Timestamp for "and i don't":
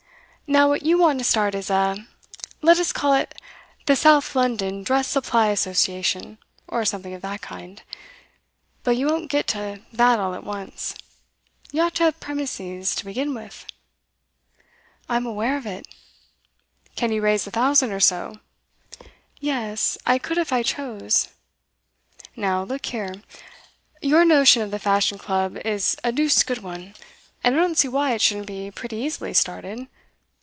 27.41-27.77